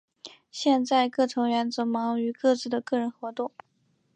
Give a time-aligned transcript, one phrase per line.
[0.49, 3.51] 现在各成员则忙于各自的个人活动。